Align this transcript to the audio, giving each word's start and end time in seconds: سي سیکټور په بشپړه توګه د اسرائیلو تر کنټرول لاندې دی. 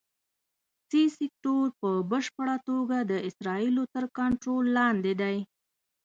سي 0.89 1.01
سیکټور 1.17 1.67
په 1.81 1.89
بشپړه 2.11 2.55
توګه 2.69 2.97
د 3.11 3.13
اسرائیلو 3.29 3.83
تر 3.93 4.03
کنټرول 4.17 4.65
لاندې 4.77 5.13
دی. 5.21 5.37